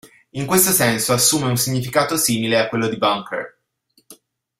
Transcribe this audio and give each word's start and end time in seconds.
In 0.31 0.47
questo 0.47 0.71
senso 0.71 1.13
assume 1.13 1.45
un 1.45 1.57
significato 1.57 2.17
simile 2.17 2.57
a 2.57 2.67
quello 2.67 2.87
di 2.87 2.97
bunker. 2.97 3.59